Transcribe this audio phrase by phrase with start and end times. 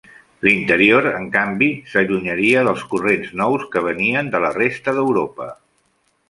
[0.45, 5.49] L'interior, en canvi, s'allunyaria dels corrents nous que venien de la resta d'Europa.